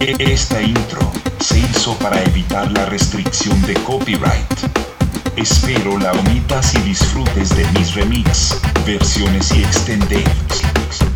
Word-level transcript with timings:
Esta 0.00 0.60
intro 0.60 1.10
se 1.40 1.60
hizo 1.60 1.96
para 1.98 2.22
evitar 2.22 2.70
la 2.72 2.86
restricción 2.86 3.60
de 3.62 3.74
copyright. 3.74 4.46
Espero 5.36 5.98
la 5.98 6.12
omitas 6.12 6.74
y 6.74 6.78
disfrutes 6.78 7.56
de 7.56 7.66
mis 7.78 7.94
remix, 7.94 8.60
versiones 8.84 9.52
y 9.52 9.62
extendeds. 9.62 11.13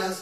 Estrellas. 0.00 0.20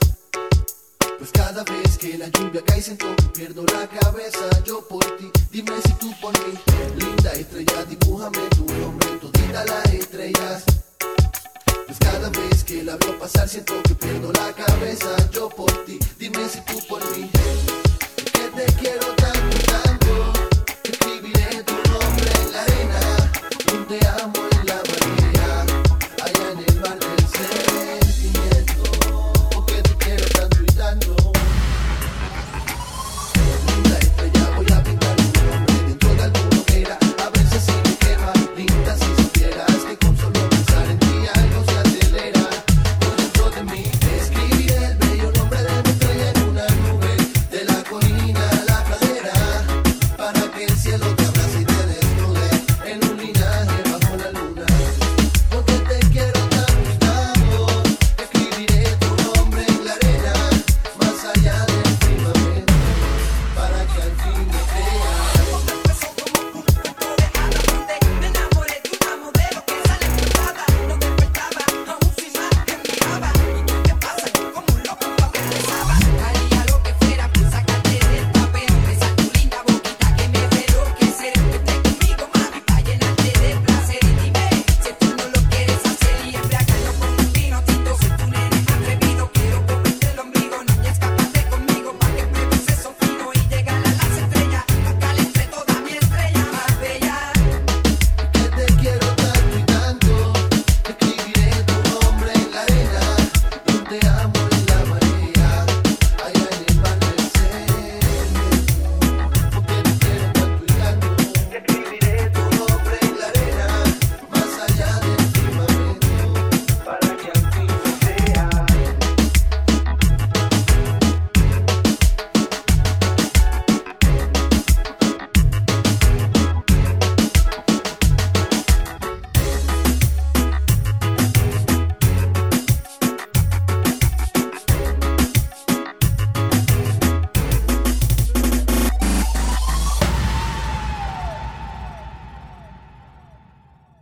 Pues 1.18 1.32
cada 1.32 1.64
vez 1.64 1.98
que 1.98 2.16
la 2.16 2.28
lluvia 2.28 2.62
cae 2.64 2.82
que 2.82 3.24
pierdo 3.34 3.64
la 3.72 3.86
cabeza. 3.88 4.48
Yo 4.64 4.86
por 4.86 5.04
ti, 5.16 5.30
dime 5.50 5.72
si 5.84 5.92
tú 5.94 6.12
por 6.20 6.32
mí. 6.46 6.54
Linda 6.96 7.32
estrella, 7.32 7.84
dibújame 7.88 8.38
tu 8.50 8.64
nombre 8.66 9.08
todita 9.20 9.64
las 9.64 9.92
estrellas. 9.92 10.64
Pues 11.86 11.98
cada 11.98 12.28
vez 12.30 12.64
que 12.64 12.82
la 12.82 12.96
veo 12.96 13.18
pasar 13.18 13.48
siento 13.48 13.74
que 13.82 13.94
pierdo 13.94 14.32
la 14.32 14.52
cabeza. 14.52 15.16
Yo 15.32 15.48
por 15.48 15.72
ti, 15.84 15.98
dime 16.18 16.48
si 16.48 16.60
tú 16.60 16.78
por 16.88 17.02
mí. 17.16 17.30